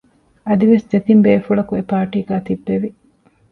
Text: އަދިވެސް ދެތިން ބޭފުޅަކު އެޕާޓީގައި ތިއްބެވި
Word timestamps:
އަދިވެސް 0.47 0.87
ދެތިން 0.91 1.21
ބޭފުޅަކު 1.25 1.71
އެޕާޓީގައި 1.77 2.43
ތިއްބެވި 2.47 2.89